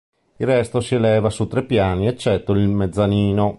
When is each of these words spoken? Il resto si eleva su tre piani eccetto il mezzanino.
Il 0.37 0.47
resto 0.47 0.79
si 0.81 0.95
eleva 0.95 1.29
su 1.29 1.45
tre 1.45 1.63
piani 1.63 2.07
eccetto 2.07 2.53
il 2.53 2.67
mezzanino. 2.67 3.49